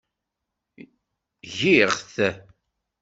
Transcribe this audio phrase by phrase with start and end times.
[1.57, 2.15] Giɣ-t.